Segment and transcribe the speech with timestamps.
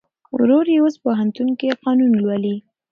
[0.33, 2.55] ورور یې اوس پوهنتون کې قانون لولي.